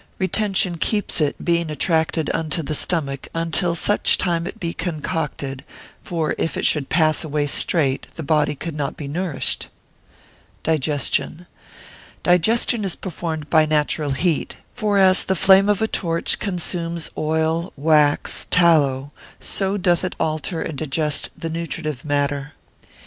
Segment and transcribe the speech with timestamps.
[0.17, 5.63] ]Retention keeps it, being attracted unto the stomach, until such time it be concocted;
[6.03, 9.67] for if it should pass away straight, the body could not be nourished.
[10.63, 11.45] Digestion.]
[12.23, 17.71] Digestion is performed by natural heat; for as the flame of a torch consumes oil,
[17.77, 22.53] wax, tallow, so doth it alter and digest the nutritive matter.